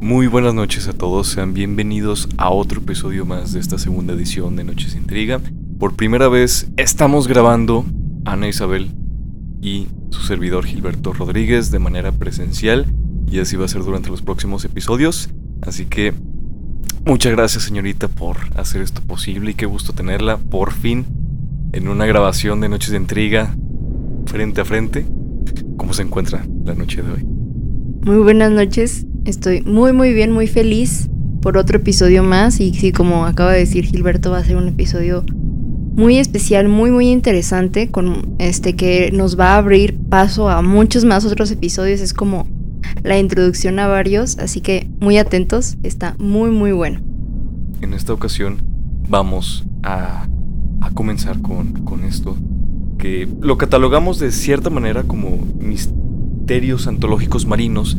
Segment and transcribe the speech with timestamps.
[0.00, 4.56] Muy buenas noches a todos, sean bienvenidos a otro episodio más de esta segunda edición
[4.56, 5.42] de Noches Intriga.
[5.78, 7.84] Por primera vez estamos grabando
[8.24, 8.92] Ana Isabel
[9.60, 12.86] y su servidor Gilberto Rodríguez de manera presencial
[13.30, 15.28] y así va a ser durante los próximos episodios.
[15.60, 16.14] Así que
[17.04, 21.04] muchas gracias señorita por hacer esto posible y qué gusto tenerla por fin
[21.72, 23.54] en una grabación de Noches de Intriga
[24.24, 25.04] frente a frente.
[25.76, 27.22] ¿Cómo se encuentra la noche de hoy?
[28.02, 31.08] Muy buenas noches, estoy muy muy bien, muy feliz
[31.40, 34.68] por otro episodio más y sí, como acaba de decir Gilberto, va a ser un
[34.68, 35.24] episodio
[35.94, 41.04] muy especial, muy muy interesante con este que nos va a abrir paso a muchos
[41.04, 42.46] más otros episodios, es como
[43.02, 47.00] la introducción a varios, así que muy atentos, está muy muy bueno.
[47.80, 48.58] En esta ocasión
[49.08, 50.26] vamos a,
[50.80, 52.36] a comenzar con, con esto,
[52.98, 57.96] que lo catalogamos de cierta manera como misterios antológicos marinos,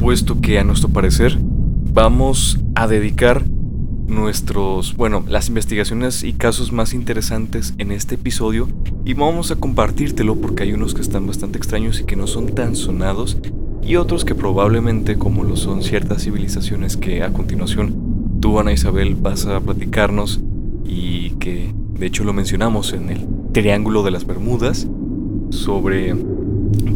[0.00, 3.44] puesto que a nuestro parecer vamos a dedicar
[4.08, 8.66] nuestros, bueno, las investigaciones y casos más interesantes en este episodio
[9.04, 12.54] y vamos a compartírtelo porque hay unos que están bastante extraños y que no son
[12.54, 13.36] tan sonados
[13.82, 19.16] y otros que probablemente, como lo son ciertas civilizaciones que a continuación tú, Ana Isabel,
[19.16, 20.40] vas a platicarnos
[20.86, 24.88] y que de hecho lo mencionamos en el Triángulo de las Bermudas
[25.50, 26.16] sobre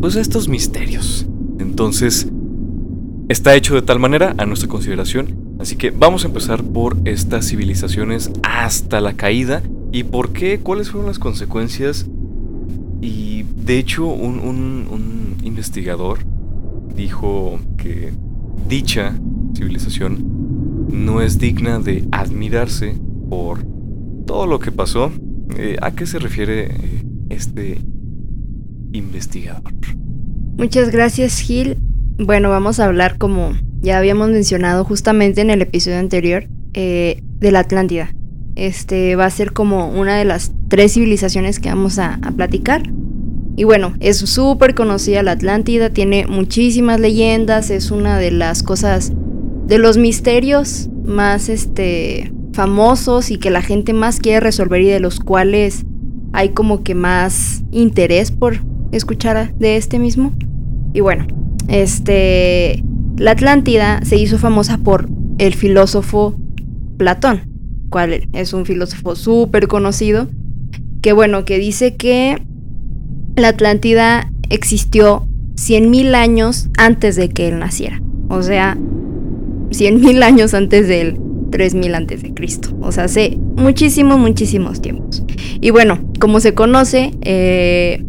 [0.01, 1.27] pues estos misterios.
[1.59, 2.29] Entonces,
[3.29, 7.49] está hecho de tal manera a nuestra consideración Así que vamos a empezar por estas
[7.49, 12.07] civilizaciones hasta la caída y por qué, cuáles fueron las consecuencias.
[13.01, 16.19] Y de hecho un, investigador
[16.97, 18.13] dijo que
[18.69, 19.15] dicha
[19.55, 22.97] civilización no es digna de admirarse
[23.31, 23.65] por
[24.27, 25.13] todo lo que pasó.
[25.57, 27.79] Eh, ¿A qué se refiere eh, este
[28.93, 29.73] investigador?
[30.57, 31.77] Muchas gracias Gil.
[32.19, 37.51] Bueno, vamos a hablar como ya habíamos mencionado justamente en el episodio anterior eh, de
[37.51, 38.15] la Atlántida.
[38.55, 42.85] Este va a ser como una de las tres civilizaciones que vamos a, platicar.
[43.57, 49.13] Y bueno, es súper conocida la Atlántida, tiene muchísimas leyendas, es una de las cosas,
[49.67, 55.01] de los misterios más este, famosos y que la gente más quiere resolver y de
[55.01, 55.85] los cuales
[56.33, 58.61] hay como que más interés por
[58.93, 60.33] escuchar de este mismo.
[60.93, 61.27] Y bueno,
[61.69, 62.83] este
[63.17, 65.09] la Atlántida se hizo famosa por
[65.39, 66.37] el filósofo
[66.97, 67.43] Platón,
[67.91, 70.29] cual es un filósofo súper conocido,
[71.01, 72.43] que bueno, que dice que
[73.37, 75.27] la Atlántida existió
[75.57, 78.03] 100.000 años antes de que él naciera.
[78.29, 78.77] O sea,
[79.71, 81.19] 100.000 años antes del
[81.55, 82.77] 3000 antes de Cristo.
[82.81, 85.23] O sea, hace muchísimos, muchísimos tiempos.
[85.61, 88.05] Y bueno, como se conoce, eh,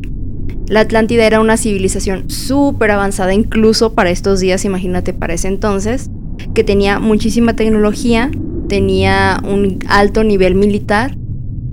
[0.68, 6.10] la Atlántida era una civilización súper avanzada, incluso para estos días, imagínate para ese entonces,
[6.54, 8.32] que tenía muchísima tecnología,
[8.68, 11.16] tenía un alto nivel militar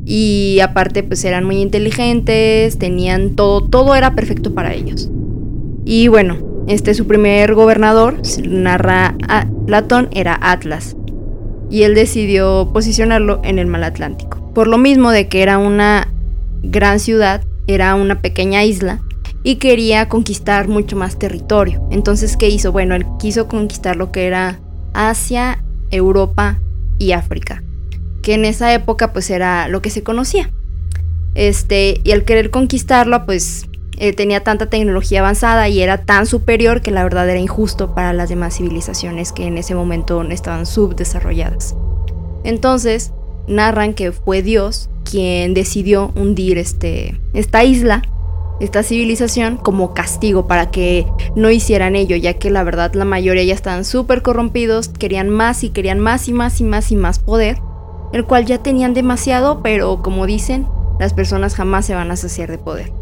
[0.04, 5.10] y aparte pues eran muy inteligentes, tenían todo, todo era perfecto para ellos.
[5.84, 6.36] Y bueno,
[6.69, 10.97] este su primer gobernador, narra a Platón, era Atlas.
[11.70, 14.53] Y él decidió posicionarlo en el Mar Atlántico.
[14.54, 16.09] Por lo mismo de que era una
[16.62, 19.00] gran ciudad era una pequeña isla
[19.42, 21.86] y quería conquistar mucho más territorio.
[21.90, 22.72] Entonces, ¿qué hizo?
[22.72, 24.60] Bueno, él quiso conquistar lo que era
[24.94, 26.58] Asia, Europa
[26.98, 27.62] y África,
[28.22, 30.50] que en esa época pues era lo que se conocía.
[31.34, 33.66] Este, y al querer conquistarlo, pues
[33.98, 38.12] eh, tenía tanta tecnología avanzada y era tan superior que la verdad era injusto para
[38.12, 41.74] las demás civilizaciones que en ese momento estaban subdesarrolladas.
[42.44, 43.12] Entonces,
[43.52, 48.02] narran que fue Dios quien decidió hundir este, esta isla,
[48.60, 53.42] esta civilización, como castigo para que no hicieran ello, ya que la verdad la mayoría
[53.44, 57.18] ya estaban súper corrompidos, querían más y querían más y más y más y más
[57.18, 57.58] poder,
[58.12, 60.66] el cual ya tenían demasiado, pero como dicen,
[61.00, 62.92] las personas jamás se van a saciar de poder.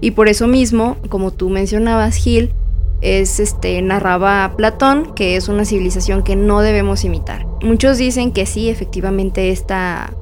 [0.00, 2.52] Y por eso mismo, como tú mencionabas, Gil,
[3.00, 7.46] es este narraba Platón, que es una civilización que no debemos imitar.
[7.62, 10.12] Muchos dicen que sí, efectivamente esta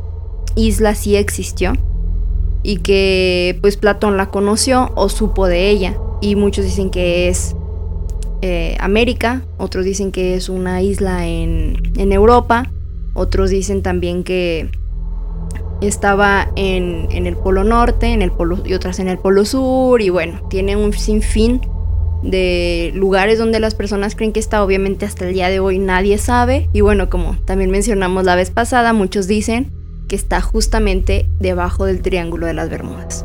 [0.54, 1.72] isla sí existió
[2.62, 7.54] y que pues Platón la conoció o supo de ella y muchos dicen que es
[8.42, 12.70] eh, América, otros dicen que es una isla en, en Europa,
[13.14, 14.70] otros dicen también que
[15.80, 20.00] estaba en, en, el Polo Norte en el polo, y otras en el Polo Sur
[20.00, 21.60] y bueno, tiene un sinfín
[22.26, 26.18] de lugares donde las personas creen que está, obviamente hasta el día de hoy nadie
[26.18, 29.70] sabe y bueno, como también mencionamos la vez pasada, muchos dicen
[30.08, 33.24] que está justamente debajo del Triángulo de las Bermudas.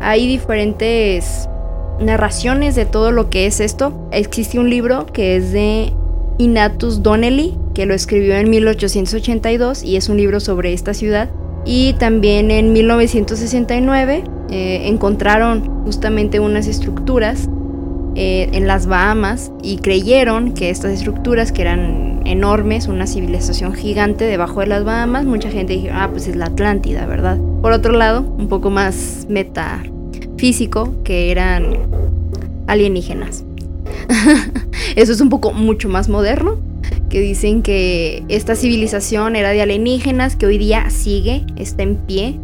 [0.00, 1.48] Hay diferentes
[2.00, 4.08] narraciones de todo lo que es esto.
[4.12, 5.92] Existe un libro que es de
[6.38, 11.30] Ignatius Donnelly, que lo escribió en 1882 y es un libro sobre esta ciudad.
[11.64, 17.48] Y también en 1969 eh, encontraron justamente unas estructuras
[18.16, 24.24] eh, en las Bahamas y creyeron que estas estructuras que eran enormes, una civilización gigante
[24.24, 27.38] debajo de las Bahamas, mucha gente dijo, ah, pues es la Atlántida, ¿verdad?
[27.60, 31.76] Por otro lado, un poco más metafísico, que eran
[32.68, 33.44] alienígenas.
[34.96, 36.58] Eso es un poco mucho más moderno,
[37.08, 42.38] que dicen que esta civilización era de alienígenas, que hoy día sigue, está en pie,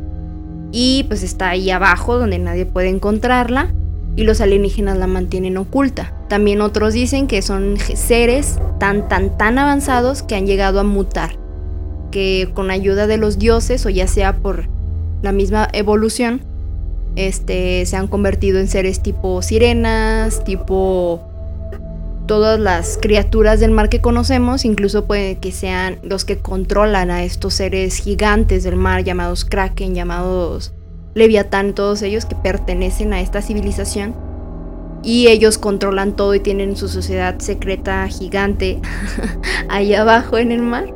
[0.73, 3.73] y pues está ahí abajo donde nadie puede encontrarla
[4.17, 6.13] y los alienígenas la mantienen oculta.
[6.29, 11.37] También otros dicen que son seres tan tan tan avanzados que han llegado a mutar,
[12.11, 14.69] que con ayuda de los dioses o ya sea por
[15.23, 16.43] la misma evolución,
[17.17, 21.21] este, se han convertido en seres tipo sirenas, tipo
[22.27, 27.25] todas las criaturas del mar que conocemos, incluso puede que sean los que controlan a
[27.25, 30.73] estos seres gigantes del mar llamados kraken, llamados
[31.15, 34.15] Leviatán, todos ellos que pertenecen a esta civilización.
[35.03, 38.81] Y ellos controlan todo y tienen su sociedad secreta gigante
[39.69, 40.93] ahí abajo en el mar.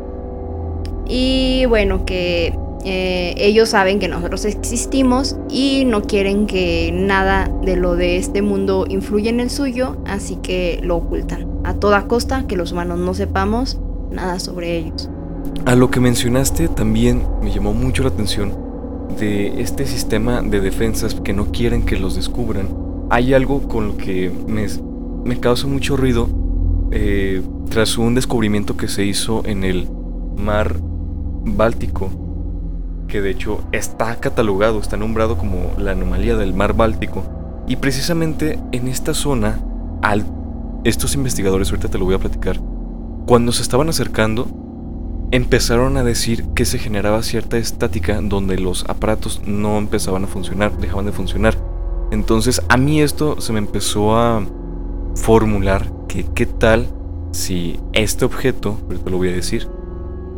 [1.09, 7.77] Y bueno, que eh, ellos saben que nosotros existimos y no quieren que nada de
[7.77, 11.49] lo de este mundo influya en el suyo, así que lo ocultan.
[11.65, 15.09] A toda costa que los humanos no sepamos nada sobre ellos.
[15.65, 18.74] A lo que mencionaste también me llamó mucho la atención
[19.19, 22.69] de este sistema de defensas que no quieren que los descubran,
[23.11, 24.67] hay algo con lo que me,
[25.25, 26.29] me causa mucho ruido
[26.91, 29.89] eh, tras un descubrimiento que se hizo en el
[30.37, 30.77] mar
[31.47, 32.09] Báltico,
[33.09, 37.23] que de hecho está catalogado, está nombrado como la anomalía del mar Báltico,
[37.67, 39.61] y precisamente en esta zona,
[40.85, 42.61] estos investigadores, ahorita te lo voy a platicar,
[43.27, 44.47] cuando se estaban acercando,
[45.31, 50.77] empezaron a decir que se generaba cierta estática donde los aparatos no empezaban a funcionar,
[50.79, 51.57] dejaban de funcionar.
[52.11, 54.45] Entonces a mí esto se me empezó a
[55.17, 56.87] formular que qué tal
[57.33, 59.69] si este objeto, ahorita lo voy a decir,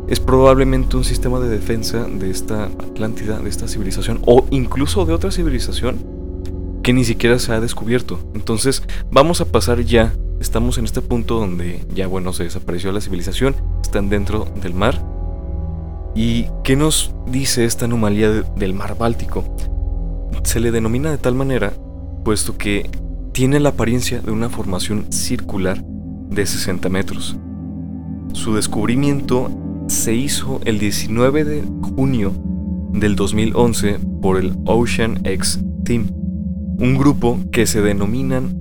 [0.07, 5.13] es probablemente un sistema de defensa de esta Atlántida, de esta civilización, o incluso de
[5.13, 6.16] otra civilización
[6.87, 8.17] que ni siquiera se ha descubierto.
[8.33, 8.81] Entonces
[9.11, 13.55] vamos a pasar ya Estamos en este punto donde ya, bueno, se desapareció la civilización,
[13.81, 15.03] están dentro del mar.
[16.15, 19.43] ¿Y qué nos dice esta anomalía del mar Báltico?
[20.43, 21.73] Se le denomina de tal manera,
[22.23, 22.89] puesto que
[23.33, 27.35] tiene la apariencia de una formación circular de 60 metros.
[28.33, 29.49] Su descubrimiento
[29.87, 31.63] se hizo el 19 de
[31.95, 32.31] junio
[32.93, 36.11] del 2011 por el Ocean X Team,
[36.79, 38.55] un grupo que se denominan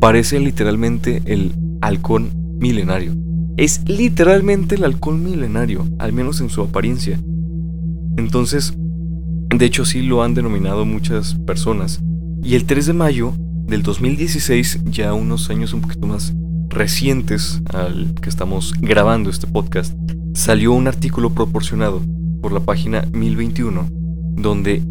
[0.00, 3.12] parece literalmente el halcón milenario.
[3.56, 7.18] Es literalmente el halcón milenario, al menos en su apariencia.
[8.16, 8.74] Entonces,
[9.50, 12.00] de hecho sí lo han denominado muchas personas.
[12.42, 13.32] Y el 3 de mayo
[13.66, 16.32] del 2016, ya unos años un poquito más
[16.76, 19.94] recientes al que estamos grabando este podcast,
[20.34, 22.02] salió un artículo proporcionado
[22.42, 23.88] por la página 1021
[24.36, 24.82] donde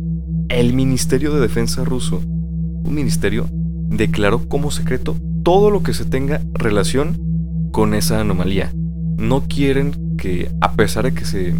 [0.50, 6.42] el Ministerio de Defensa ruso, un ministerio, declaró como secreto todo lo que se tenga
[6.54, 8.72] relación con esa anomalía.
[9.18, 11.54] No quieren que, a pesar de que se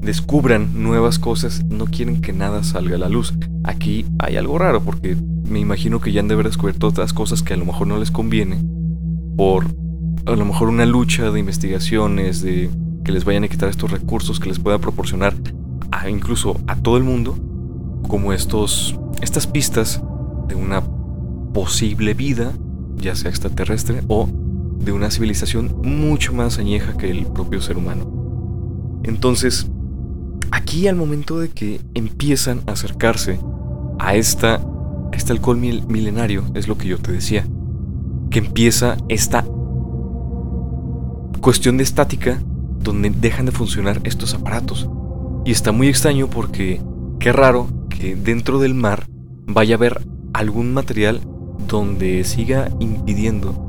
[0.00, 3.34] descubran nuevas cosas, no quieren que nada salga a la luz.
[3.64, 5.14] Aquí hay algo raro porque
[5.46, 7.98] me imagino que ya han de haber descubierto otras cosas que a lo mejor no
[7.98, 8.77] les conviene
[9.38, 9.64] por
[10.26, 12.68] a lo mejor una lucha de investigaciones, de
[13.04, 15.32] que les vayan a quitar estos recursos que les pueda proporcionar
[15.92, 17.38] a, incluso a todo el mundo,
[18.08, 20.02] como estos, estas pistas
[20.48, 20.82] de una
[21.54, 22.52] posible vida,
[22.96, 24.28] ya sea extraterrestre o
[24.80, 29.00] de una civilización mucho más añeja que el propio ser humano.
[29.04, 29.70] Entonces,
[30.50, 33.38] aquí al momento de que empiezan a acercarse
[34.00, 34.60] a esta,
[35.12, 37.46] este alcohol milenario, es lo que yo te decía,
[38.30, 39.44] que empieza esta
[41.40, 42.42] cuestión de estática
[42.80, 44.88] donde dejan de funcionar estos aparatos.
[45.44, 46.80] Y está muy extraño porque
[47.18, 49.06] qué raro que dentro del mar
[49.46, 51.20] vaya a haber algún material
[51.66, 53.64] donde siga impidiendo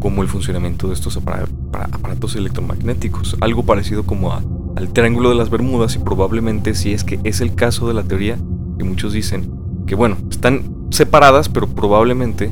[0.00, 5.94] como el funcionamiento de estos aparatos electromagnéticos, algo parecido como al Triángulo de las Bermudas
[5.94, 8.36] y probablemente si es que es el caso de la teoría
[8.78, 9.48] que muchos dicen
[9.86, 12.50] que bueno, están separadas pero probablemente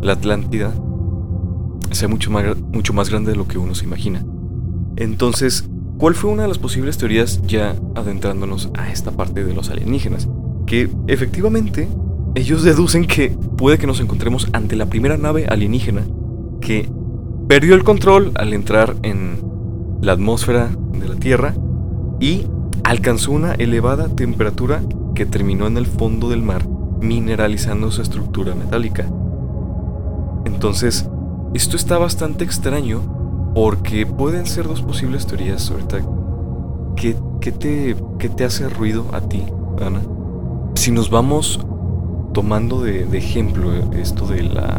[0.00, 0.72] la Atlántida
[1.90, 4.24] sea mucho más, mucho más grande de lo que uno se imagina.
[4.96, 5.68] Entonces,
[5.98, 10.28] ¿cuál fue una de las posibles teorías ya adentrándonos a esta parte de los alienígenas?
[10.66, 11.88] Que efectivamente
[12.34, 16.02] ellos deducen que puede que nos encontremos ante la primera nave alienígena
[16.60, 16.88] que
[17.48, 19.40] perdió el control al entrar en
[20.02, 21.54] la atmósfera de la Tierra
[22.20, 22.46] y
[22.84, 24.82] alcanzó una elevada temperatura
[25.14, 26.66] que terminó en el fondo del mar
[27.00, 29.08] mineralizando su estructura metálica.
[30.44, 31.08] Entonces,
[31.56, 33.00] esto está bastante extraño
[33.54, 36.00] porque pueden ser dos posibles teorías ahorita.
[36.96, 39.42] ¿Qué, qué, te, qué te hace ruido a ti,
[39.80, 40.02] Ana?
[40.74, 41.58] Si nos vamos
[42.34, 44.78] tomando de, ejemplo esto de la,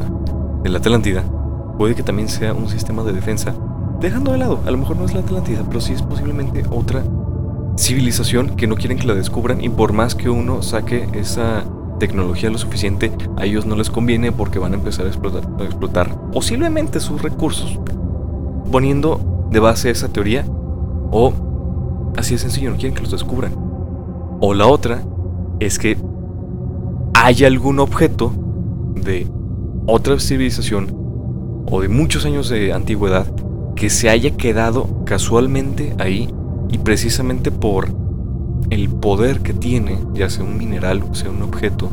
[0.61, 1.23] de la Atlántida,
[1.79, 3.55] puede que también sea un sistema de defensa.
[3.99, 7.03] Dejando de lado, a lo mejor no es la Atlántida, pero sí es posiblemente otra
[7.75, 11.63] civilización que no quieren que la descubran y por más que uno saque esa
[11.97, 15.63] tecnología lo suficiente, a ellos no les conviene porque van a empezar a explotar, a
[15.63, 17.79] explotar posiblemente sus recursos.
[18.71, 20.45] Poniendo de base esa teoría,
[21.11, 21.33] o
[22.17, 23.53] así de sencillo, no quieren que los descubran.
[24.39, 25.03] O la otra
[25.59, 25.97] es que
[27.13, 28.31] hay algún objeto
[28.95, 29.27] de
[29.85, 30.93] otra civilización
[31.69, 33.25] o de muchos años de antigüedad
[33.75, 36.29] que se haya quedado casualmente ahí
[36.69, 37.89] y precisamente por
[38.69, 41.89] el poder que tiene, ya sea un mineral o sea un objeto,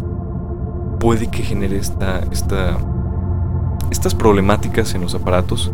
[1.00, 2.78] puede que genere esta, esta,
[3.90, 5.72] estas problemáticas en los aparatos?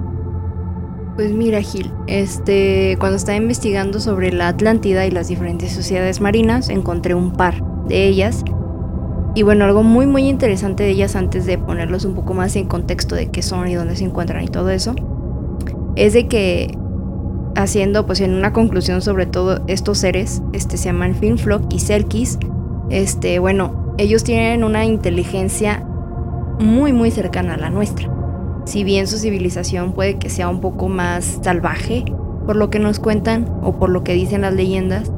[1.16, 6.68] Pues mira, Gil, este, cuando estaba investigando sobre la Atlántida y las diferentes sociedades marinas,
[6.68, 8.44] encontré un par de ellas.
[9.34, 12.66] Y bueno, algo muy muy interesante de ellas antes de ponerlos un poco más en
[12.66, 14.94] contexto de qué son y dónde se encuentran y todo eso,
[15.94, 16.76] es de que
[17.56, 22.38] haciendo pues en una conclusión sobre todo estos seres, este se llaman Finflock y Selkis,
[22.90, 25.84] este bueno, ellos tienen una inteligencia
[26.58, 28.10] muy muy cercana a la nuestra.
[28.64, 32.04] Si bien su civilización puede que sea un poco más salvaje
[32.46, 35.10] por lo que nos cuentan o por lo que dicen las leyendas,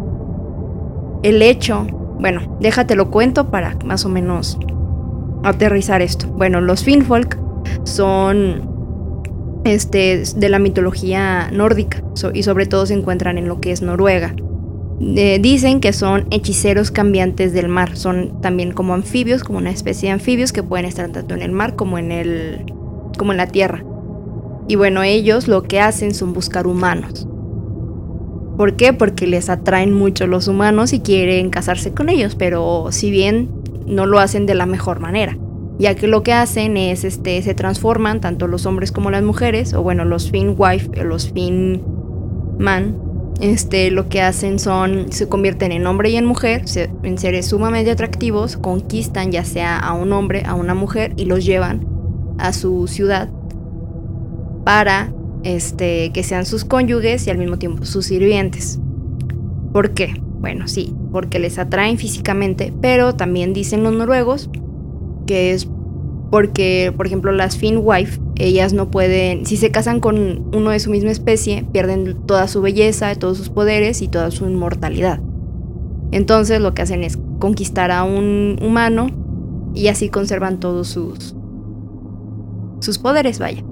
[1.23, 1.87] el hecho,
[2.19, 4.59] bueno, déjate lo cuento para más o menos
[5.43, 6.29] aterrizar esto.
[6.29, 7.39] Bueno, los Finfolk
[7.85, 8.72] son
[9.65, 12.03] este, de la mitología nórdica
[12.35, 14.35] y sobre todo se encuentran en lo que es Noruega.
[15.01, 20.09] Eh, dicen que son hechiceros cambiantes del mar, son también como anfibios, como una especie
[20.09, 22.65] de anfibios que pueden estar tanto en el mar como en, el,
[23.19, 23.85] como en la tierra.
[24.69, 27.27] Y bueno, ellos lo que hacen son buscar humanos.
[28.57, 28.93] ¿Por qué?
[28.93, 33.49] Porque les atraen mucho los humanos y quieren casarse con ellos, pero si bien
[33.87, 35.37] no lo hacen de la mejor manera
[35.79, 39.75] ya que lo que hacen es, este, se transforman tanto los hombres como las mujeres,
[39.75, 41.83] o bueno, los fin wife, o los fin
[42.59, 42.97] man,
[43.41, 46.65] este, lo que hacen son, se convierten en hombre y en mujer,
[47.03, 51.45] en seres sumamente atractivos, conquistan ya sea a un hombre, a una mujer, y los
[51.45, 51.87] llevan
[52.39, 53.29] a su ciudad
[54.65, 55.13] para
[55.43, 58.79] este, que sean sus cónyuges y al mismo tiempo sus sirvientes.
[59.73, 60.15] ¿Por qué?
[60.41, 64.51] Bueno, sí, porque les atraen físicamente, pero también dicen los noruegos
[65.27, 65.69] que es
[66.33, 70.91] porque, por ejemplo, las Wife, ellas no pueden, si se casan con uno de su
[70.91, 75.21] misma especie, pierden toda su belleza, todos sus poderes y toda su inmortalidad.
[76.11, 79.09] Entonces lo que hacen es conquistar a un humano
[79.75, 81.35] y así conservan todos sus,
[82.81, 83.63] sus poderes, vaya.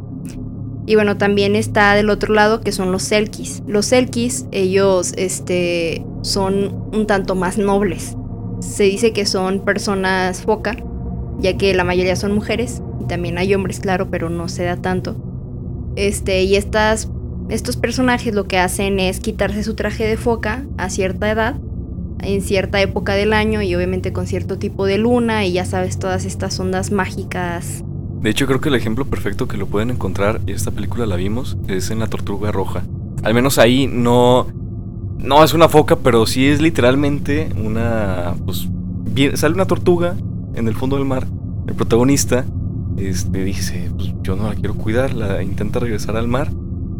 [0.85, 3.63] Y bueno, también está del otro lado que son los Selkis.
[3.67, 8.17] Los Selkis, ellos este, son un tanto más nobles.
[8.61, 10.77] Se dice que son personas foca,
[11.41, 12.83] ya que la mayoría son mujeres.
[13.01, 15.17] Y también hay hombres, claro, pero no se da tanto.
[15.97, 17.11] Este, y estas,
[17.49, 21.57] estos personajes lo que hacen es quitarse su traje de foca a cierta edad,
[22.21, 25.99] en cierta época del año y obviamente con cierto tipo de luna y ya sabes,
[25.99, 27.83] todas estas ondas mágicas
[28.21, 31.17] de hecho, creo que el ejemplo perfecto que lo pueden encontrar, y esta película la
[31.17, 32.83] vimos, es en la tortuga roja.
[33.23, 34.47] Al menos ahí no.
[35.19, 38.35] No es una foca, pero sí es literalmente una.
[38.45, 38.69] Pues.
[39.35, 40.17] sale una tortuga
[40.61, 41.27] en el fondo del mar.
[41.67, 42.45] El protagonista
[42.97, 46.51] este, dice: Pues yo no la quiero cuidar, la intenta regresar al mar.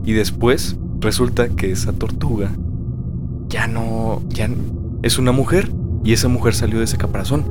[0.05, 2.51] Y después resulta que esa tortuga
[3.49, 4.23] ya no.
[4.29, 4.49] Ya
[5.03, 5.71] es una mujer.
[6.03, 7.45] Y esa mujer salió de ese caparazón.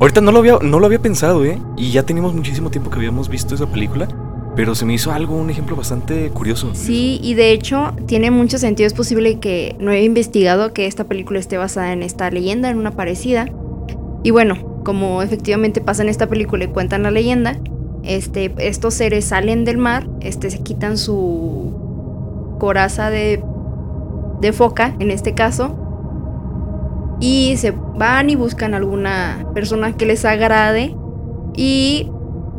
[0.00, 1.58] Ahorita no lo había, no lo había pensado, ¿eh?
[1.76, 4.08] Y ya teníamos muchísimo tiempo que habíamos visto esa película.
[4.54, 6.70] Pero se me hizo algo, un ejemplo bastante curioso.
[6.74, 8.86] Sí, y de hecho tiene mucho sentido.
[8.86, 12.78] Es posible que no haya investigado que esta película esté basada en esta leyenda, en
[12.78, 13.46] una parecida.
[14.22, 17.58] Y bueno, como efectivamente pasa en esta película y cuentan la leyenda,
[18.04, 21.74] este, estos seres salen del mar, este, se quitan su
[22.60, 23.42] coraza de,
[24.52, 25.76] foca, en este caso,
[27.18, 30.94] y se van y buscan alguna persona que les agrade
[31.56, 32.08] y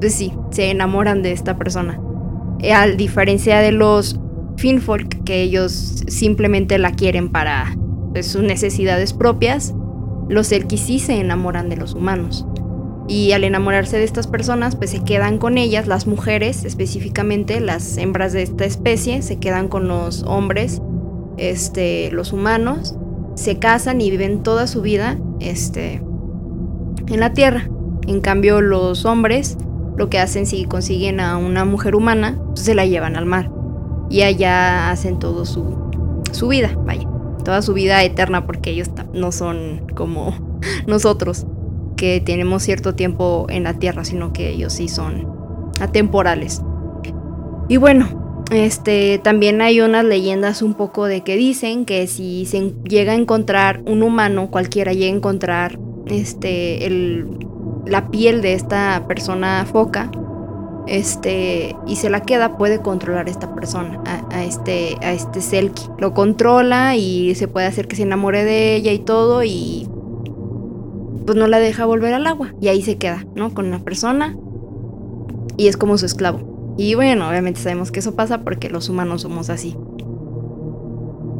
[0.01, 1.98] pues sí, se enamoran de esta persona.
[2.60, 4.19] Eh, a diferencia de los
[4.57, 7.74] Finfolk, que ellos simplemente la quieren para
[8.12, 9.74] pues, sus necesidades propias,
[10.29, 12.46] los Elkis sí se enamoran de los humanos.
[13.07, 17.98] Y al enamorarse de estas personas, pues se quedan con ellas, las mujeres específicamente, las
[17.98, 20.81] hembras de esta especie, se quedan con los hombres,
[21.38, 22.96] este, los humanos,
[23.36, 26.01] se casan y viven toda su vida este,
[27.07, 27.69] en la tierra.
[28.07, 29.57] En cambio, los hombres
[29.98, 33.50] lo que hacen si consiguen a una mujer humana, pues, se la llevan al mar.
[34.10, 37.07] Y allá hacen todo su, su vida, vaya,
[37.47, 40.33] toda su vida eterna porque ellos no son como
[40.86, 41.45] nosotros,
[41.95, 45.25] que tenemos cierto tiempo en la tierra, sino que ellos sí son
[45.79, 46.62] atemporales.
[47.69, 52.73] Y bueno, este, también hay unas leyendas un poco de que dicen que si se
[52.83, 57.29] llega a encontrar un humano, cualquiera llega a encontrar este, el,
[57.86, 60.12] la piel de esta persona foca,
[60.88, 65.89] este, y se la queda, puede controlar a esta persona, a, este, a este Selkie.
[65.97, 69.88] Lo controla y se puede hacer que se enamore de ella y todo, y
[71.26, 72.54] pues no la deja volver al agua.
[72.62, 73.54] Y ahí se queda, ¿no?
[73.54, 74.38] Con una persona.
[75.58, 76.76] Y es como su esclavo.
[76.78, 79.76] Y bueno, obviamente sabemos que eso pasa porque los humanos somos así.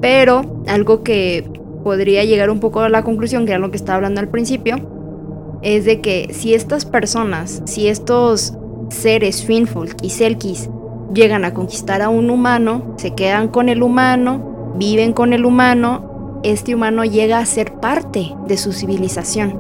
[0.02, 1.50] Pero algo que
[1.84, 4.76] podría llegar un poco a la conclusión, que era lo que estaba hablando al principio,
[5.62, 8.54] es de que si estas personas, si estos
[8.90, 10.70] seres Finfolk y Selkis
[11.14, 16.40] llegan a conquistar a un humano, se quedan con el humano, viven con el humano,
[16.44, 19.58] este humano llega a ser parte de su civilización,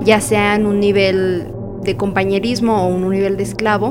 [0.00, 3.90] ya sea en un nivel de compañerismo o un nivel de esclavo,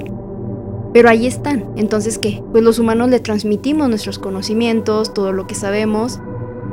[0.93, 1.65] pero ahí están.
[1.75, 2.43] Entonces, ¿qué?
[2.51, 6.19] Pues los humanos le transmitimos nuestros conocimientos, todo lo que sabemos,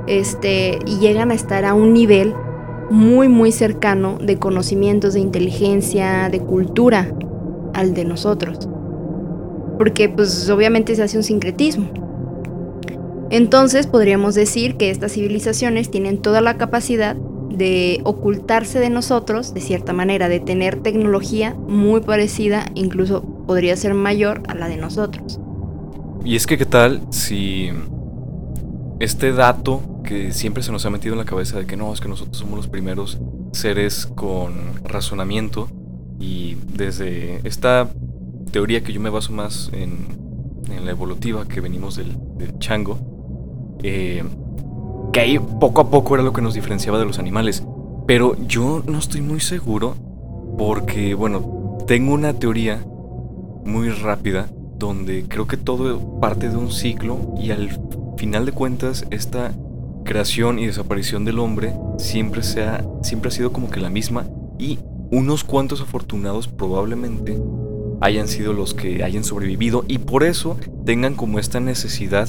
[0.07, 2.35] este, y llegan a estar a un nivel
[2.91, 7.13] muy, muy cercano de conocimientos, de inteligencia, de cultura
[7.77, 8.69] al de nosotros.
[9.79, 11.89] Porque, pues, obviamente se hace un sincretismo.
[13.31, 17.17] Entonces, podríamos decir que estas civilizaciones tienen toda la capacidad
[17.51, 23.95] de ocultarse de nosotros, de cierta manera, de tener tecnología muy parecida, incluso podría ser
[23.95, 25.41] mayor a la de nosotros.
[26.25, 27.71] Y es que, ¿qué tal si
[28.99, 32.01] este dato que siempre se nos ha metido en la cabeza de que no, es
[32.01, 33.19] que nosotros somos los primeros
[33.53, 35.69] seres con razonamiento
[36.19, 37.89] y desde esta
[38.51, 40.25] teoría que yo me baso más en,
[40.85, 42.17] la evolutiva que venimos del,
[42.59, 42.99] chango,
[43.83, 44.23] eh,
[45.13, 47.65] que ahí poco a poco era lo que nos diferenciaba de los animales.
[48.07, 49.97] Pero yo no estoy muy seguro
[50.59, 52.85] porque, bueno, tengo una teoría
[53.65, 54.49] muy rápida
[54.79, 57.81] donde creo que todo parte de un ciclo y al
[58.17, 59.53] final de cuentas esta
[60.05, 64.27] creación y desaparición del hombre siempre, sea, siempre ha sido como que la misma
[64.59, 64.79] y
[65.11, 67.39] unos cuantos afortunados probablemente
[68.01, 72.29] hayan sido los que hayan sobrevivido y por eso tengan como esta necesidad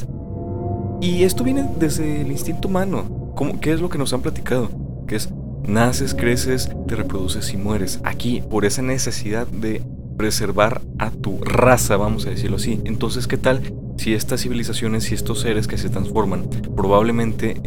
[1.02, 3.34] y esto viene desde el instinto humano.
[3.36, 4.70] ¿Cómo, ¿Qué es lo que nos han platicado?
[5.08, 5.30] Que es,
[5.68, 8.00] naces, creces, te reproduces y mueres.
[8.04, 9.84] Aquí, por esa necesidad de
[10.18, 12.82] preservar a tu raza, vamos a decirlo así.
[12.86, 13.62] Entonces, ¿qué tal
[13.98, 17.62] si estas civilizaciones y estos seres que se transforman probablemente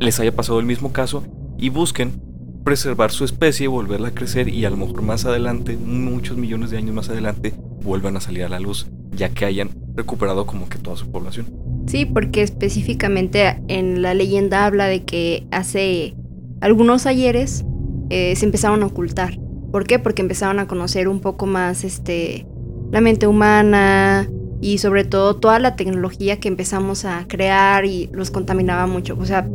[0.00, 1.22] les haya pasado el mismo caso
[1.58, 2.20] y busquen
[2.64, 6.78] preservar su especie, volverla a crecer y a lo mejor más adelante, muchos millones de
[6.78, 8.86] años más adelante, vuelvan a salir a la luz?
[9.14, 11.46] ya que hayan recuperado como que toda su población.
[11.86, 16.14] Sí, porque específicamente en la leyenda habla de que hace
[16.60, 17.64] algunos ayeres
[18.10, 19.38] eh, se empezaron a ocultar.
[19.70, 19.98] ¿Por qué?
[19.98, 22.46] Porque empezaron a conocer un poco más este,
[22.90, 24.28] la mente humana
[24.60, 29.16] y sobre todo toda la tecnología que empezamos a crear y los contaminaba mucho.
[29.18, 29.48] O sea,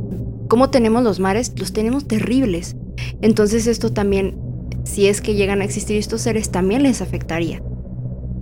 [0.48, 1.54] ¿cómo tenemos los mares?
[1.58, 2.76] Los tenemos terribles.
[3.22, 4.38] Entonces esto también,
[4.84, 7.62] si es que llegan a existir estos seres, también les afectaría.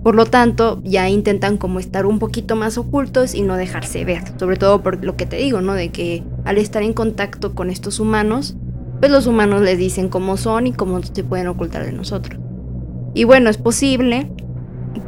[0.02, 4.22] Por lo tanto, ya intentan como estar un poquito más ocultos y no dejarse ver.
[4.38, 5.74] Sobre todo por lo que te digo, ¿no?
[5.74, 8.56] De que al estar en contacto con estos humanos,
[9.00, 12.40] pues los humanos les dicen cómo son y cómo se pueden ocultar de nosotros.
[13.14, 14.30] Y bueno, es posible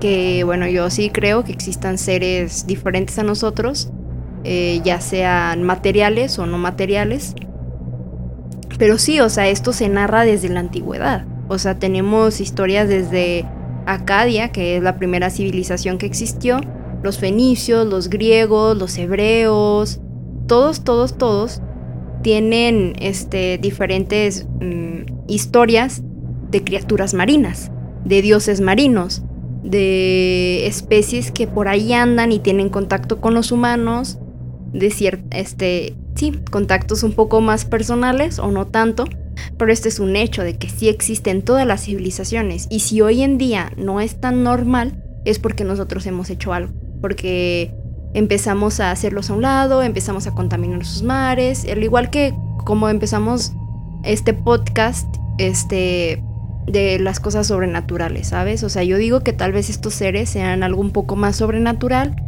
[0.01, 3.91] que, bueno, yo sí creo que existan seres diferentes a nosotros,
[4.45, 7.35] eh, ya sean materiales o no materiales.
[8.79, 11.27] Pero sí, o sea, esto se narra desde la antigüedad.
[11.49, 13.45] O sea, tenemos historias desde
[13.87, 16.61] Acadia, que es la primera civilización que existió,
[17.03, 20.01] los fenicios, los griegos, los hebreos,
[20.47, 21.62] todos, todos, todos
[22.23, 26.03] tienen este, diferentes mm, historias
[26.51, 27.71] de criaturas marinas,
[28.05, 29.23] de dioses marinos,
[29.62, 34.19] de especies que por ahí andan y tienen contacto con los humanos,
[34.73, 39.04] de este, sí, contactos un poco más personales o no tanto,
[39.57, 43.22] pero este es un hecho de que sí existen todas las civilizaciones y si hoy
[43.22, 47.74] en día no es tan normal es porque nosotros hemos hecho algo, porque
[48.14, 52.88] empezamos a hacerlos a un lado, empezamos a contaminar sus mares, al igual que como
[52.88, 53.52] empezamos
[54.02, 55.07] este podcast
[55.38, 56.22] este
[56.66, 58.62] de las cosas sobrenaturales, ¿sabes?
[58.62, 62.28] O sea, yo digo que tal vez estos seres sean algo un poco más sobrenatural,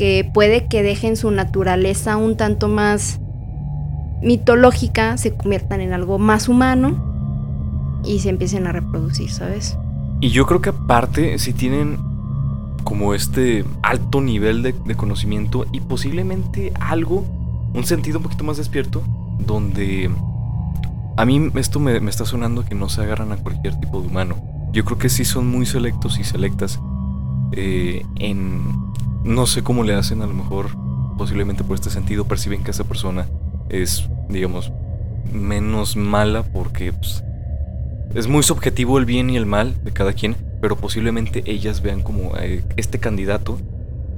[0.00, 3.20] que puede que dejen su naturaleza un tanto más
[4.22, 9.76] mitológica se conviertan en algo más humano y se empiecen a reproducir, ¿sabes?
[10.22, 11.98] Y yo creo que aparte, si tienen
[12.82, 17.26] como este alto nivel de, conocimiento y posiblemente algo,
[17.74, 19.02] un sentido un poquito más despierto,
[19.46, 20.10] donde
[21.18, 24.36] a mí esto me, está sonando que no se agarran a cualquier tipo de humano.
[24.72, 26.80] Yo creo que sí son muy selectos y selectas
[27.52, 28.88] eh, en...
[29.24, 30.68] No sé cómo le hacen, a lo mejor
[31.18, 33.26] posiblemente por este sentido perciben que esa persona
[33.68, 34.72] es, digamos,
[35.32, 37.22] menos mala porque pues,
[38.14, 42.02] es muy subjetivo el bien y el mal de cada quien, pero posiblemente ellas vean
[42.02, 43.58] como eh, este candidato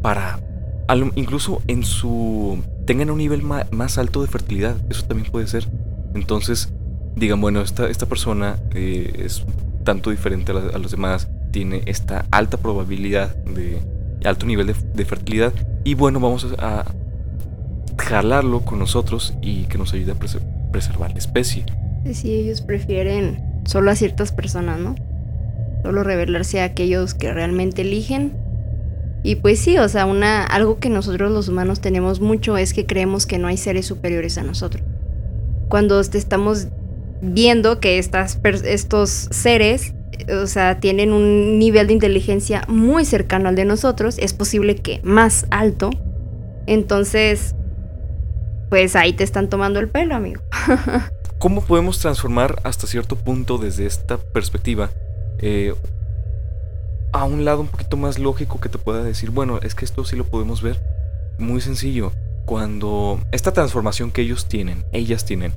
[0.00, 0.40] para
[1.14, 5.66] incluso en su tengan un nivel más alto de fertilidad, eso también puede ser.
[6.14, 6.72] Entonces,
[7.16, 9.44] digan, bueno, esta, esta persona eh, es
[9.84, 13.80] tanto diferente a, los demás, tiene esta alta probabilidad de
[14.24, 15.52] alto nivel de, fertilidad
[15.84, 16.84] y bueno, vamos a,
[17.98, 21.64] jalarlo con nosotros y que nos ayude a preservar la especie.
[22.12, 24.96] Sí, ellos prefieren solo a ciertas personas, ¿no?
[25.82, 28.32] Solo revelarse a aquellos que realmente eligen.
[29.22, 32.86] Y pues sí, o sea, una, algo que nosotros los humanos tenemos mucho es que
[32.86, 34.82] creemos que no hay seres superiores a nosotros.
[35.68, 36.68] Cuando estamos
[37.20, 39.94] viendo que estas, estos seres,
[40.42, 45.00] o sea, tienen un nivel de inteligencia muy cercano al de nosotros, es posible que
[45.02, 45.90] más alto.
[46.66, 47.54] Entonces,
[48.70, 50.42] pues ahí te están tomando el pelo, amigo.
[51.38, 54.90] ¿Cómo podemos transformar hasta cierto punto desde esta perspectiva
[55.38, 55.74] eh,
[57.12, 60.04] a un lado un poquito más lógico que te pueda decir, bueno, es que esto
[60.04, 60.80] sí lo podemos ver?
[61.38, 62.12] Muy sencillo.
[62.46, 65.52] Cuando esta transformación que ellos tienen, ellas tienen,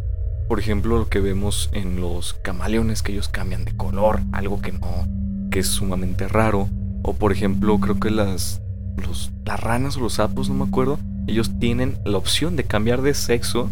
[0.47, 4.71] por ejemplo, lo que vemos en los camaleones que ellos cambian de color, algo que
[4.71, 5.08] no,
[5.51, 6.69] que es sumamente raro,
[7.01, 8.62] o por ejemplo, creo que las,
[8.97, 13.01] los, las ranas o los sapos, no me acuerdo, ellos tienen la opción de cambiar
[13.01, 13.69] de sexo,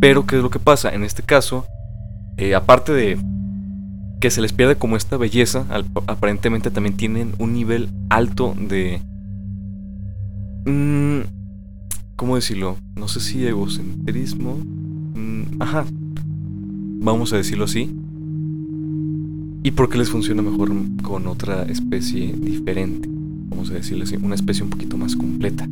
[0.00, 0.90] pero ¿qué es lo que pasa?
[0.90, 1.66] En este caso,
[2.36, 3.18] eh, aparte de
[4.20, 5.66] que se les pierde como esta belleza,
[6.06, 9.00] aparentemente también tienen un nivel alto de...
[10.66, 11.20] Mm,
[12.16, 12.76] ¿Cómo decirlo?
[12.96, 14.58] No sé si egocentrismo.
[15.18, 15.84] Mm, ajá.
[17.00, 17.90] Vamos a decirlo así.
[19.64, 20.70] ¿Y por qué les funciona mejor
[21.02, 23.08] con otra especie diferente?
[23.10, 25.68] Vamos a decirlo así, una especie un poquito más completa.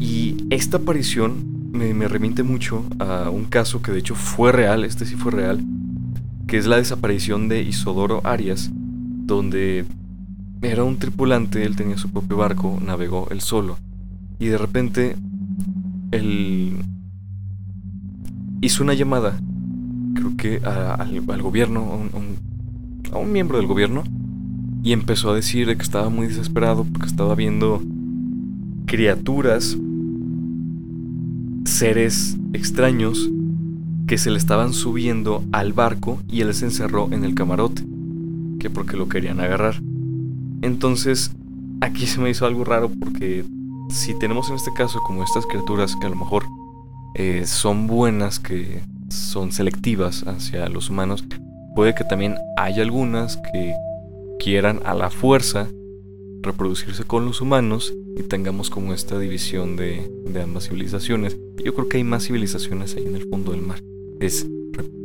[0.00, 5.06] Y esta aparición me, remite mucho a un caso que de hecho fue real, este
[5.06, 5.62] sí fue real,
[6.46, 9.84] que es la desaparición de Isodoro Arias, donde
[10.62, 13.78] era un tripulante, él tenía su propio barco, navegó él solo,
[14.38, 15.16] y de repente
[16.10, 16.78] él
[18.60, 19.38] hizo una llamada,
[20.14, 22.00] creo que al, gobierno,
[23.12, 24.04] a un miembro del gobierno,
[24.82, 27.82] y empezó a decir que estaba muy desesperado porque estaba viendo
[28.86, 29.76] criaturas
[31.64, 33.30] seres extraños
[34.06, 37.82] que se le estaban subiendo al barco y él se encerró en el camarote,
[38.60, 39.82] que porque lo querían agarrar.
[40.62, 41.32] Entonces,
[41.80, 43.44] aquí se me hizo algo raro porque
[43.90, 46.44] si tenemos en este caso como estas criaturas que a lo mejor
[47.18, 51.24] eh, son buenas, que son selectivas hacia los humanos,
[51.74, 53.74] puede que también haya algunas que
[54.38, 55.66] quieran a la fuerza
[56.42, 60.10] reproducirse con los humanos y tengamos como esta división de,
[60.42, 61.38] ambas civilizaciones.
[61.64, 63.82] Yo creo que hay más civilizaciones ahí en el fondo del mar.
[64.20, 64.46] Es,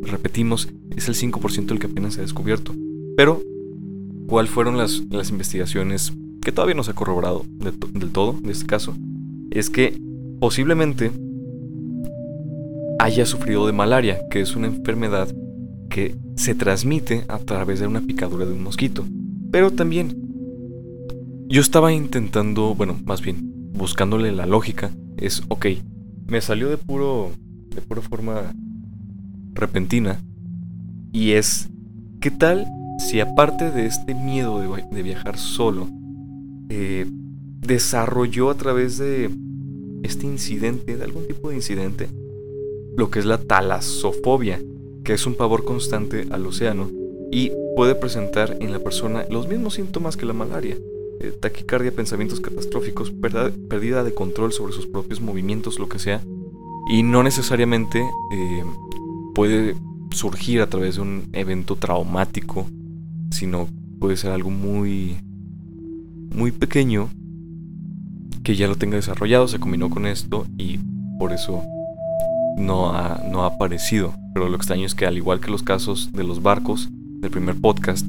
[0.01, 2.75] repetimos, es el 5% del que apenas se ha descubierto.
[3.15, 3.41] Pero,
[4.27, 7.45] ¿cuáles fueron las, las investigaciones que todavía no se ha corroborado
[7.93, 8.97] del todo en este caso?
[9.49, 9.97] Es que
[10.41, 11.11] posiblemente
[13.01, 15.27] haya sufrido de malaria, que es una enfermedad
[15.89, 19.05] que se transmite a través de una picadura de un mosquito.
[19.49, 20.15] Pero también,
[21.47, 25.65] yo estaba intentando, bueno, más bien, buscándole la lógica, es, ok,
[26.27, 27.31] me salió de puro,
[27.73, 28.53] de pura forma
[29.53, 30.21] repentina,
[31.11, 31.69] y es,
[32.19, 32.67] ¿qué tal
[32.99, 34.61] si aparte de este miedo
[34.91, 35.89] de, viajar solo,
[36.69, 37.07] eh,
[37.61, 39.31] desarrolló a través de
[40.03, 42.07] este incidente, de algún tipo de incidente,
[43.01, 44.61] lo que es la talasofobia,
[45.03, 46.91] que es un pavor constante al océano
[47.31, 50.77] y puede presentar en la persona los mismos síntomas que la malaria.
[51.19, 56.21] Eh, taquicardia, pensamientos catastróficos, pérdida de control sobre sus propios movimientos, lo que sea.
[56.91, 58.63] Y no necesariamente eh,
[59.33, 59.75] puede
[60.11, 62.67] surgir a través de un evento traumático,
[63.31, 63.67] sino
[63.99, 65.17] puede ser algo muy,
[66.35, 67.09] muy pequeño
[68.43, 70.79] que ya lo tenga desarrollado, se combinó con esto y
[71.17, 71.63] por eso
[72.57, 74.13] no ha, no ha aparecido.
[74.33, 77.55] Pero lo extraño es que al igual que los casos de los barcos del primer
[77.55, 78.05] podcast,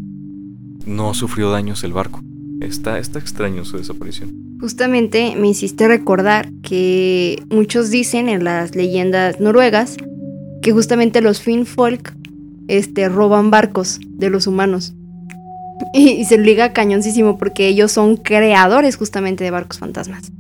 [0.87, 2.21] no sufrió daños el barco.
[2.61, 4.59] Está, está extraño su desaparición.
[4.61, 9.97] Justamente me hiciste recordar que muchos dicen en las leyendas noruegas
[10.63, 12.15] que justamente los Finfolk
[12.69, 14.95] este, roban barcos de los humanos.
[15.95, 20.31] Y, y se liga cañoncísimo porque ellos son creadores justamente de barcos fantasmas.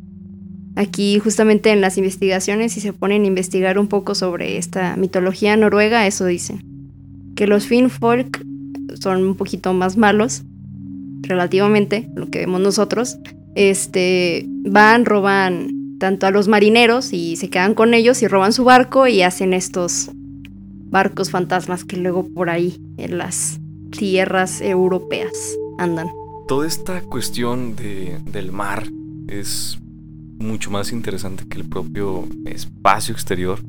[0.74, 5.56] Aquí justamente en las investigaciones, si se ponen a investigar un poco sobre esta mitología
[5.56, 6.64] noruega, eso dicen.
[7.34, 8.44] Que los Finfolk
[9.00, 10.42] son un poquito más malos,
[11.22, 13.18] relativamente, lo que vemos nosotros.
[13.54, 18.64] Este, van, roban tanto a los marineros y se quedan con ellos y roban su
[18.64, 20.10] barco y hacen estos
[20.90, 25.32] barcos fantasmas que luego por ahí en las tierras europeas
[25.78, 26.08] andan.
[26.48, 28.88] Toda esta cuestión de, del mar
[29.28, 29.78] es
[30.42, 33.60] mucho más interesante que el propio espacio exterior,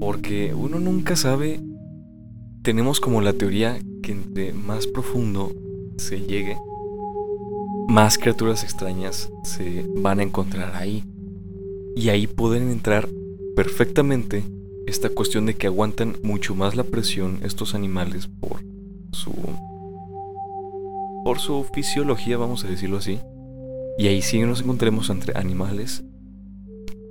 [0.00, 1.60] porque uno nunca sabe,
[2.62, 5.52] tenemos como la teoría que entre más profundo
[5.96, 6.58] se llegue,
[7.88, 11.04] más criaturas extrañas se van a encontrar ahí.
[11.94, 13.08] Y ahí pueden entrar
[13.54, 14.44] perfectamente
[14.86, 18.64] esta cuestión de que aguantan mucho más la presión estos animales por
[19.12, 19.32] su
[21.24, 23.20] por su fisiología, vamos a decirlo así,
[23.98, 26.02] y ahí sí nos encontremos entre animales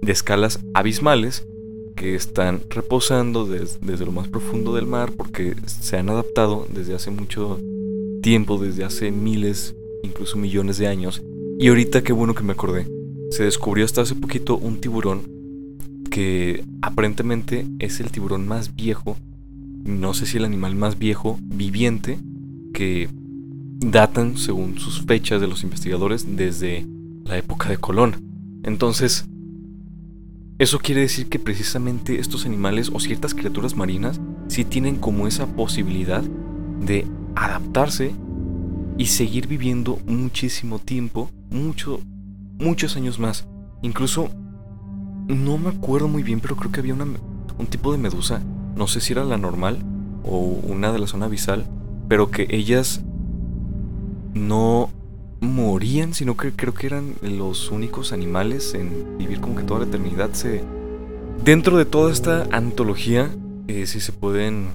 [0.01, 1.45] de escalas abismales
[1.95, 7.11] que están reposando desde lo más profundo del mar porque se han adaptado desde hace
[7.11, 7.59] mucho
[8.23, 11.21] tiempo, desde hace miles, incluso millones de años.
[11.59, 12.87] Y ahorita qué bueno que me acordé.
[13.29, 15.29] Se descubrió hasta hace poquito un tiburón
[16.09, 19.15] que aparentemente es el tiburón más viejo,
[19.83, 22.19] no sé si el animal más viejo viviente
[22.73, 23.09] que
[23.81, 26.85] datan, según sus fechas de los investigadores, desde
[27.25, 28.15] la época de Colón.
[28.63, 29.25] Entonces,
[30.59, 35.47] eso quiere decir que precisamente estos animales o ciertas criaturas marinas sí tienen como esa
[35.47, 36.23] posibilidad
[36.79, 38.13] de adaptarse
[38.97, 41.99] y seguir viviendo muchísimo tiempo, mucho,
[42.59, 43.47] muchos años más.
[43.81, 44.29] Incluso,
[45.27, 47.05] no me acuerdo muy bien, pero creo que había una,
[47.57, 48.43] un tipo de medusa,
[48.75, 49.79] no sé si era la normal
[50.23, 51.65] o una de la zona abisal,
[52.07, 53.01] pero que ellas
[54.33, 54.89] no
[55.41, 59.87] morían, sino que creo que eran los únicos animales en vivir como que toda la
[59.87, 60.31] eternidad.
[60.33, 60.63] Se...
[61.43, 63.29] Dentro de toda esta antología,
[63.67, 64.69] eh, si se pueden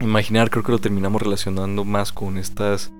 [0.00, 2.92] imaginar, creo que lo terminamos relacionando más con estas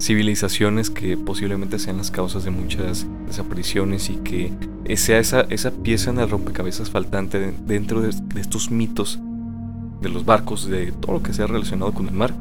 [0.00, 4.50] civilizaciones que posiblemente sean las causas de muchas desapariciones y que
[4.96, 9.20] sea esa, esa pieza en el rompecabezas faltante dentro de, de estos mitos
[10.00, 12.34] de los barcos, de todo lo que sea relacionado con el mar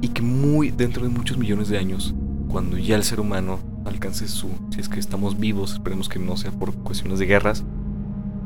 [0.00, 2.14] y que muy dentro de muchos millones de años,
[2.48, 6.36] cuando ya el ser humano alcance su, si es que estamos vivos, esperemos que no
[6.36, 7.64] sea por cuestiones de guerras,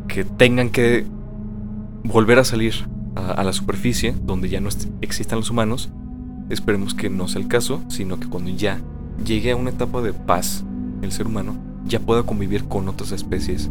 [0.09, 1.07] que tengan que
[2.05, 2.75] volver a salir
[3.15, 4.69] a, la superficie, donde ya no
[5.01, 5.91] existan los humanos,
[6.49, 8.81] esperemos que no sea el caso, sino que cuando ya
[9.25, 10.65] llegue a una etapa de paz
[11.03, 13.71] el ser humano, ya pueda convivir con otras especies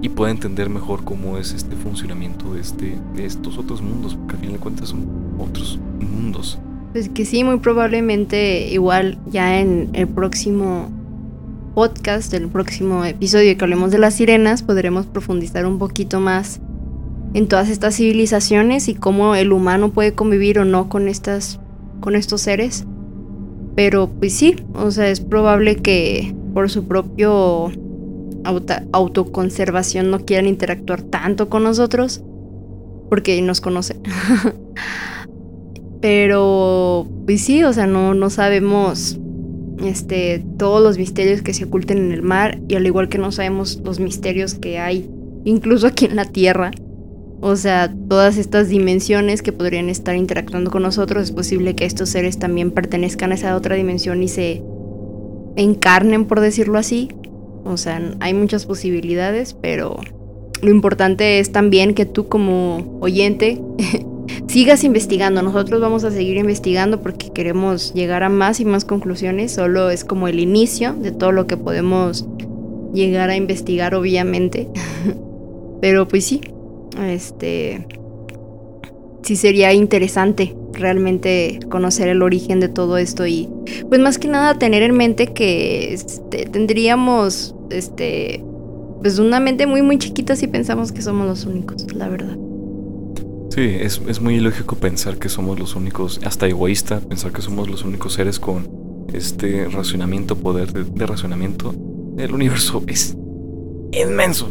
[0.00, 4.34] y pueda entender mejor cómo es este funcionamiento de, este, de estos otros mundos, porque
[4.34, 5.06] al final de cuentas son
[5.38, 6.58] otros mundos.
[6.92, 10.90] Pues que sí, muy probablemente igual ya en el próximo
[11.74, 16.60] podcast, el próximo episodio que hablemos de las sirenas, podremos profundizar un poquito más
[17.32, 21.60] en todas estas civilizaciones y cómo el humano puede convivir o no con estas
[22.00, 22.84] con estos seres.
[23.74, 27.72] Pero pues sí, o sea, es probable que por su propio
[28.92, 32.22] autoconservación no quieran interactuar tanto con nosotros
[33.08, 34.02] porque nos conocen.
[36.02, 39.18] Pero pues sí, o sea, no, no sabemos
[39.82, 43.32] este, todos los misterios que se oculten en el mar y al igual que no
[43.32, 45.08] sabemos los misterios que hay
[45.44, 46.72] incluso aquí en la Tierra.
[47.40, 52.08] O sea, todas estas dimensiones que podrían estar interactuando con nosotros, es posible que estos
[52.08, 54.62] seres también pertenezcan a esa otra dimensión y se
[55.56, 57.08] encarnen, por decirlo así.
[57.64, 59.98] O sea, hay muchas posibilidades, pero
[60.62, 63.60] lo importante es también que tú como oyente
[64.52, 65.40] sigas investigando.
[65.40, 69.52] Nosotros vamos a seguir investigando porque queremos llegar a más y más conclusiones.
[69.52, 72.26] Solo es como el inicio de todo lo que podemos
[72.92, 74.68] llegar a investigar, obviamente.
[75.80, 76.42] pero pues sí,
[77.00, 77.86] este,
[79.22, 83.48] sí sería interesante realmente conocer el origen de todo esto y
[83.88, 88.42] pues más que nada tener en mente que este, tendríamos este
[89.02, 92.36] pues una mente muy muy chiquita si pensamos que somos los únicos, la verdad.
[93.54, 97.84] Sí, es, muy ilógico pensar que somos los únicos, hasta egoísta, pensar que somos los
[97.84, 98.66] únicos seres con
[99.12, 101.74] este racionamiento, poder de, de racionamiento.
[102.16, 103.14] El universo es
[103.92, 104.50] inmenso.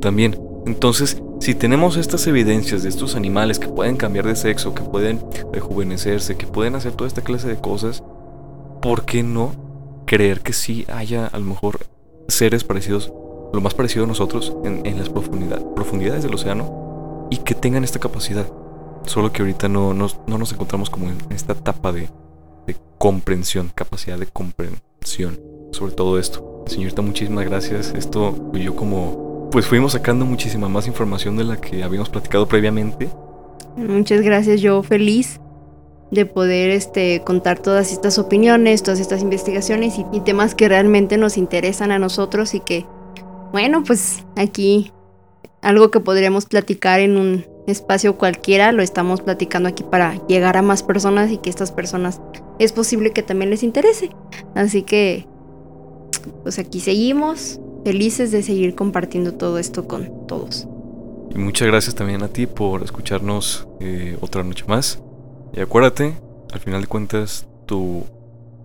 [0.00, 0.34] También,
[0.64, 5.20] entonces, si tenemos estas evidencias de estos animales que pueden cambiar de sexo, que pueden
[5.52, 8.02] rejuvenecerse, que pueden hacer toda esta clase de cosas,
[8.80, 9.52] ¿por qué no
[10.06, 11.80] creer que sí haya a lo mejor
[12.28, 13.12] seres parecidos,
[13.52, 16.79] lo más parecido a nosotros en, las profundidades del océano
[17.30, 18.46] y que tengan esta capacidad?
[19.06, 22.08] Solo que ahorita no, no, nos encontramos como en esta etapa de,
[22.98, 25.40] comprensión, capacidad de comprensión
[25.72, 26.64] sobre todo esto.
[26.66, 27.94] Señorita, muchísimas gracias.
[27.96, 33.08] Esto yo como pues fuimos sacando muchísima más información de la que habíamos platicado previamente.
[33.76, 35.40] Muchas gracias, yo feliz
[36.10, 41.36] de poder este, contar todas estas opiniones, todas estas investigaciones y, temas que realmente nos
[41.36, 42.84] interesan a nosotros y que,
[43.52, 44.92] bueno, pues aquí
[45.62, 50.62] algo que podríamos platicar en un espacio cualquiera, lo estamos platicando aquí para llegar a
[50.62, 52.20] más personas y que estas personas
[52.58, 54.10] es posible que también les interese.
[54.54, 55.26] Así que,
[56.42, 60.66] pues aquí seguimos felices de seguir compartiendo todo esto con todos.
[61.34, 65.00] Y muchas gracias también a ti por escucharnos eh, otra noche más.
[65.52, 66.14] Y acuérdate,
[66.52, 68.04] al final de cuentas, tu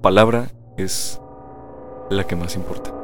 [0.01, 1.19] palabra es
[2.09, 2.94] la que más importa.